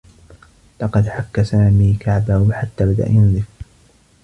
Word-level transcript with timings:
لقد 0.81 1.07
حكّ 1.07 1.41
سامي 1.41 1.97
كعبه 1.99 2.53
حتّى 2.53 2.85
بدأ 2.85 3.09
ينزف. 3.09 3.45